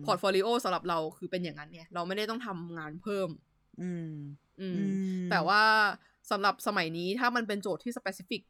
[0.07, 3.29] พอร์ตโฟลิโอสำหรับเราคือเป็นอย่างนั้นไงเราไม่ได้ต้องทำงานเพิ่ม
[3.81, 4.12] อืม
[4.61, 4.83] อืม อื
[5.25, 5.62] ม แต่ว่า
[6.31, 8.42] สำหรับสมัยนี้ถ้ามันเป็นโจทย์ที่ specific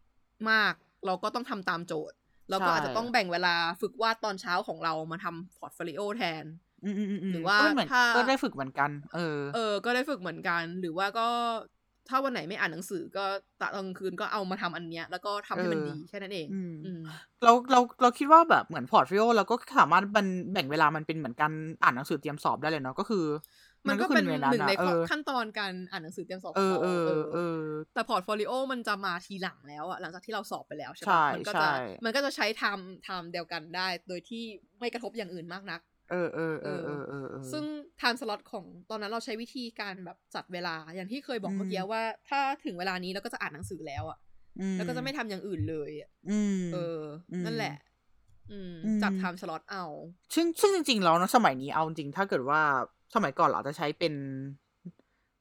[0.50, 0.72] มาก
[1.06, 2.16] เราก็ต้องทำตามโจทย์
[2.50, 6.44] เราก็อาจจะต้องแบ่งเวลาฝึกวาดตอนเช้าของเรามาทำพอร์ตโฟลิโอแทน
[6.84, 11.28] อืมอืมอืมหรือว่าก็เหมือนถ้าก็ได้ฝึกเหมือนกัน เออ เออ ก็ได้ฝึกเหมือนกัน หรือว่าก็
[12.08, 13.24] ถ้าวันไหนไม่อ่านหนังสือก็
[13.60, 17.02] ตะกลางคืนก็เอามาทำอันเนี้ย แล้วก็ทำให้มันเออดีแค่นั้นเองอืมอืม
[17.44, 23.24] เราเราเราคิดว่าแบบเหมือนพอร์ตโฟลิโอเราก็สามารถมันแบ่งเวลามันเป็นเหมือนการอ่านหนังสือเตรียมสอบได้เลยเนาะก็คือ
[23.88, 27.58] มันก็เป็นคือหนึ่งในอะเออขั้นตอนการอ่านหนังสือเตรียมสอบเออเออเออเออ
[27.94, 34.44] แต่พอร์ตโฟลิโอมันจะมาทีหลังแล้วอะหลังจากที่เราสอบไปแล้วใช่ใช่ปะมันก็จะใช่มันก็จะใช้ time time เดียวกันได้ โดยที่
[34.78, 37.64] ไม่กระทบอย่างอื่นมากนัก เออเออเออเออเออเออซึ่ง
[37.98, 44.18] time slot ของตอนนั้นเราใช้วิธีการแบบจัดเวลาอย่างที่เคยบอกอืมเมื่อกี้ว่า ถ้าถึงเวลานี้เราก็จะอ่านหนังสือแล้วอะ
[44.60, 47.00] อืมแล้วก็จะไม่ทำอย่างอื่นเลยอะอืมเออ
[47.32, 47.76] อมนั่นแหละ
[48.50, 49.84] อืมอืมจัดไทม์สล็อตเอา
[50.34, 52.60] ซึ่งซึ่งจริง ๆ แล้วนะสมัยนี้เอาจริงๆถ้าเกิดว่า
[53.14, 54.14] สมัยก่อนเราอาจจะใช้เป็น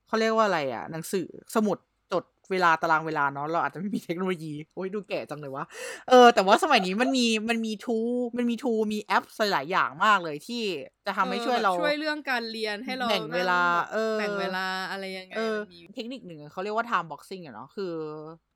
[0.08, 1.91] เขาเรียกว่าอะไรอะ หนังสือสมุดจด
[2.52, 5.66] เวลาตารางเวลาเนาะเราอาจจะไม่มีเทคโนโลยีโอ้ยดูแก่จังเลยวะ
[6.10, 7.98] เออแต่ว่าสมัยนี้มันมีมันมีทู
[8.38, 10.62] มันมีทูมีแอปหลายๆอย่างมากเลยที่
[11.06, 17.94] จะทำให้ช่วยเราออแบบช่วยเรื่องการเรียนให้เราแบ่งเวลานั่งเออแบ่งเวลาอะไรยังไงเออมันมีเทคนิคหนึ่งเขาเรียกว่า time boxing อะเนาะคือ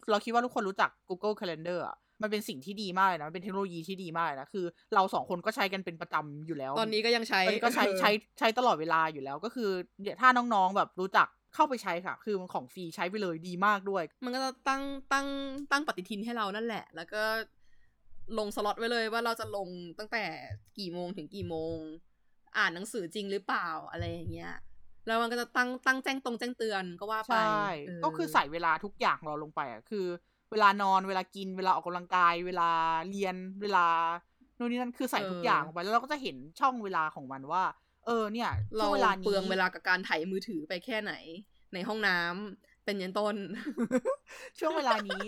[0.09, 9.69] เราคิดว่าทุกคนรู้จัก Google Calendar อะมันเป็นสิ่งที่ดีมากเลยนะมันเป็นเทคโนโลยีที่ดีมากเลยนะ คือ เราสองคนก็ใช้กันเป็นประจำอยู่แล้ว ตอนนี้ก็ยังใช้ตอนนี้ก็ใช้เออใช้ใช้ตลอดเวลาอยู่แล้วก็คือ
[10.01, 15.27] เดี๋ยวถ้าน้องๆแบบรู้จัก เข้าไปใช้ค่ะ คือมันของฟรีใช้ไปเลยดีมากด้วย มันก็จะตั้งตั้ง
[15.71, 17.23] ตั้งปฏิทินให้เรานั่นแหละ แล้วก็
[18.37, 19.67] ลงสล็อตไว้เลยว่าเราจะลง
[19.99, 20.23] ตั้งแต่
[20.77, 21.77] กี่โมงถึงกี่โมง
[22.57, 24.53] อ่านหนังสือจริงหรือเปล่าอะไรอย่างเงี้ย
[25.07, 30.05] แล้วมันก็จะตั้งตั้งแจ้งตรงแจ้งเตือนก็ว่าไปใช่เก็คือใส่เวลาทุกอย่างของเราลงไปอะคือ
[30.51, 32.69] เวลานอนเวลากินเวลาออกกำลังกาย เวลา
[33.09, 33.85] เรียนเวลา
[34.55, 37.63] โน่นนี่นั่นคือใส่ทุกอย่างลงไปแล้วเราก็จะเห็นช่องเวลาของมันว่า
[38.05, 41.13] เออเนี่ยช่เราวงเวลานี้เปลืองเวลากับการไถมือถือไปแค่ไหน
[41.73, 43.35] ในห้องน้ำเป็นยันต้น
[44.59, 45.25] ช่วงเวลานี้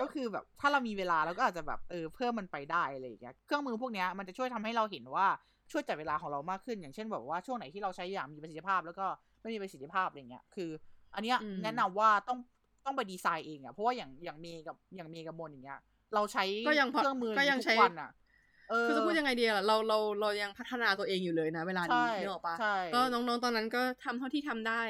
[0.00, 5.26] ก็คือแบบถ้าเรามีเวลาเราก็อาจจะแบบเออเพิ่มมันไปได้อะไรอย่างเงี้ยเครื่องมือพวกเนี้ยมันจะช่วยทำให้เราเห็นว่า
[5.72, 9.06] ช่วยจัดเวลาของเรามากขึ้น อย่างเช่นแบบว่าช่วงไหนที่เราใช้อย่างมีประสิทธิภาพแล้วก็
[9.40, 10.70] ไม่มีประสิทธิภาพอะไรเงี้ยคือ
[11.14, 12.38] อันเนี้ยอืมแนะนำว่าต้อง
[12.86, 15.80] ต้องไปดีไซน์เองอะเพราะว่าอย่างอย่างเมย์กับอย่างเมย์กับมนอย่างเงี้ย
[16.14, 18.21] เราใช้ก็ยังพอเครื่องมือก็ยังทุใช้กวันอะเออ
[18.86, 24.82] คือจะพูดยังไงดีอะเราเราเรายังพัฒนาตัวเองอยู่เลยนะ เวลานี้ใช่นึกออกปะใช่ก็น้องๆตอนนั้นก็ทำเท่าที่ทำได้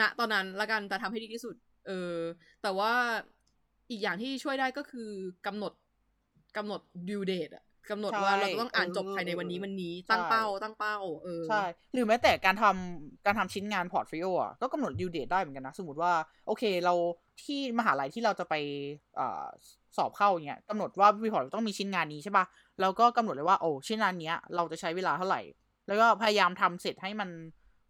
[0.00, 1.54] ณตอนนั้นละกันแต่ทำให้ดีที่สุด
[1.86, 2.16] เออ
[2.62, 2.92] แต่ว่า
[3.90, 5.10] อีกอย่างที่ช่วยได้ก็คือ
[5.46, 5.72] กำหนด
[6.56, 11.62] กำหนด due date อะ กำหนดว่าเราจะต้องอ่านจบภายในวันนี้วันนี้ตั้งเป้า ตั้งเป้าเออใช่
[11.92, 16.12] หรือแม้แต่การทำการทำชิ้นงานพอร์ตโฟลิโออะก็กำหนด due date ได้เหมือนกันนะ สมมติว่า
[16.46, 16.94] โอเคเรา
[17.44, 18.54] ที่มหาลัยที่เราจะไป
[19.18, 19.46] อ่า
[19.96, 22.44] สอบเข้าอย่างเงี้ยกำหนดว่ารีพอร์ตต้องมีชิ้นงานนี้ใช่ปะ
[22.80, 25.42] แล้วก็กำหนดเลยว่าโอ้ชิ้นงานเนี้ย เราจะใช้เวลาเท่าไหร่
[25.86, 27.30] แล้วก็พยายามทำเสร็จให้มัน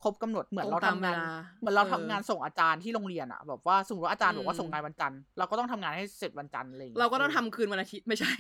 [0.02, 1.26] ครบกำหนดเหมือนเราตรงตามทำงานเวลา
[1.60, 8.30] เหมือนเราเออทำงานส่งอาจารย์ที่โรงเรียนอะแบบว่าสมมติว่าอาจารย์บอกว่าอืมส่งงานวันจันทร์เราก็ต้องทำงานให้เสร็จวันจันทร์อะไรอย่างเงี้ยเราก็ต้องทำคืนวันอาทิตย์ไม่ใช่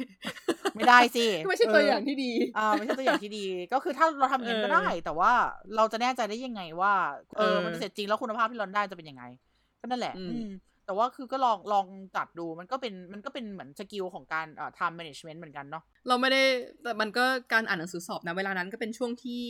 [0.74, 5.32] ไม่ได้สิไม่ใช่ตัวเอย่างที่ดีอ่าไม่ใช่ตัวอย่างที่ดี ก็คือถ้าเราทำอย่างนั้นก็เออได้ แต่ว่า
[5.76, 6.92] เราจะแน่ใจได้ยังไงว่า
[7.36, 9.24] เออเออมันเสร็จจริงแล้วคุณภาพที่เราได้จะเป็นยังไง
[9.80, 10.50] ก็นั่นแหละ อืมอืม
[10.86, 16.42] แต่ว่าคือก็ลองลองจัดดูมันก็เป็นมันก็เป็นเหมือนสกิลของการเอ่อ time management เหมือนกันเนาะเราไม่ได้
[16.82, 19.44] แต่มันก็การอ่านหนังสือสอบนะเวลานั้นก็เป็นช่วงที่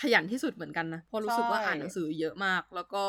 [0.00, 3.04] ขยันที่สุดเหมือนกันนะเพราะรู้สึกว่าใช่อ่านหนังสือเยอะมาก แล้วก็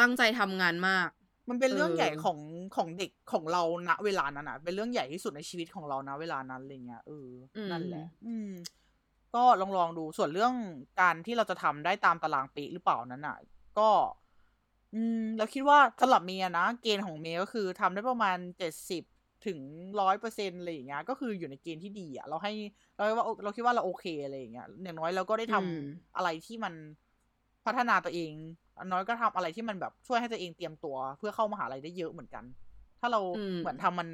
[0.00, 1.08] ตั้งใจทำงานมาก
[1.48, 2.38] มันเป็นเรื่องเออใหญ่ของ
[2.76, 8.50] ของเด็กของเราณเวลานั้นอะเป็นเรื่องใหญ่ที่สุดในชีวิตของเราณเวลานั้นอะไรเงี้ยเอออมนั่นแหละ อืม
[9.34, 10.54] ก็ลองลองดูส่วนเรื่อง
[11.00, 13.36] การที่เราจะทำได้ตามตารางเป๊ะหรือเปล่านั้นอะ
[13.78, 13.90] ก็
[14.94, 19.02] อืมเราคิดว่าสำหรับเมย์อะนะเกณฑ์ของเมย์ก็คือทำได้ประมาณเจ็ดสิบ
[19.46, 19.58] ถึง
[20.00, 22.52] ร้อยเปอร์เซ็นต์อะไรอย่างเงี้ยก็คืออยู่ในเกณฑ์ที่ดีอะเราให้
[22.94, 25.74] เราว่าเราคิดว่าเราโอเคอะไรอย่างเงี้ยอย่างน้อยเราก็ได้ทำอืม
[26.16, 26.74] อะไรที่มัน
[27.66, 28.32] พัฒนาตัวเอง
[28.74, 32.44] อย่างน้อยก็ทำอะไรที่มันแบบช่วยให้ตัวเองเตรียมตัว เพื่อเข้ามหาลัยได้เยอะเหมือนกัน
[33.00, 34.08] ถ้าเราอืมเหมือนทำมัน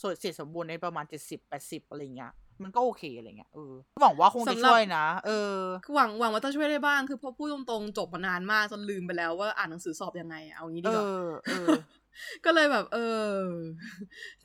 [0.00, 11.70] สเสร็จสมบูรณ์ในประมาณเจ็ดสิบแปดสิบอะไรเงี้ยมันก็โอเคอะไรเงี้ยเออหวังว่าคงจะช่วยนะ เออคือหวังหวังว่าจะช่วยได้บ้างคือพอพูดตรงๆจบมานานมากจนลืมไปแล้วว่าอ่านหนังสือสอบยังไงอะเอางี้เอดีกว่าอเออ
[12.44, 12.98] ก็เลยแบบ เอ
[13.32, 13.36] อ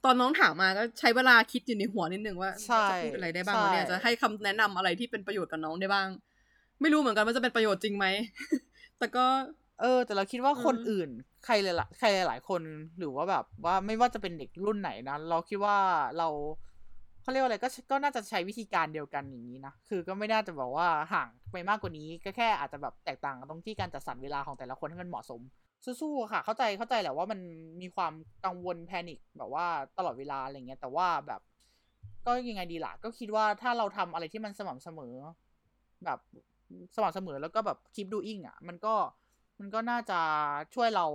[0.04, 6.08] ตอนน้องถามมาก็ใช้เวลาคิดอยู่ในหัวนิดนึงว่าใช่จะพูดอะไรได้บ้างวะเนี่ยใช่จะให้คำแนะนำอะไรที่เป็นประโยชน์กับน้องได้บ้าง
[6.82, 8.06] ไม่รู้เหมือนกันว่าจะเป็นประโยชน์จริงไหม
[9.00, 9.26] แต่ก็
[9.82, 11.10] เออ แต่เราคิดว่าคนอืมอื่น
[11.46, 12.62] ใครหลายๆใครหลายๆคน
[12.98, 15.78] หรือว่าแบบ ว่าไม่ว่าจะเป็นเด็กรุ่นไหนนะเราคิดว่า
[16.18, 16.28] เรา
[17.22, 25.42] เขาเรียกว่าอะไรก็ก็น่าจะใช้วิธีการเดียวกันอย่างนี้นะคือก็ไม่น่าจะบอกว่าห่างไปมากกว่านี้ ก็แค่อาจจะแบบแตกต่างกันตรงที่การจัดสรรเวลาของแต่ละคนให้มันเหมาะสม
[26.02, 27.40] สู้ๆค่ะ เข้าใจเข้าใจแหละว่ามัน
[27.82, 28.14] มีความ
[28.46, 29.66] กังวลแพนิคแบบว่า
[29.98, 31.42] ตลอดเวลาอะไรเงี้ย แต่ว่าแบบ
[32.26, 35.14] ก็ยังไงดีล่ะ ก็คิดว่าถ้าเราทำอะไรที่มันสม่ำเสมอ
[36.06, 36.20] แบบ
[36.96, 38.96] สม่ำเสมอแล้วก็แบบ keep doing อะ มันก็
[39.60, 40.20] มันก็น่าจะ
[40.76, 41.06] ช่วยเรา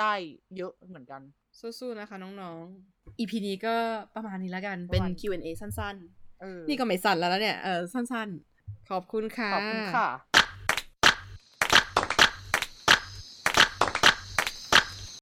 [0.00, 0.12] ได้
[0.56, 1.20] เยอะเหมือนกัน
[1.60, 3.74] สู้ๆนะคะน้องๆ EP นี้ก็
[4.14, 5.96] ประมาณนี้แล้วกันประเป็นมาณ Q&A สั้น
[6.40, 10.08] เออๆนี่ก็ไม่สั้นแล้วนะเนี่ยเออสั้นๆ ขอบคุณค่ะขอบคุณค่ะ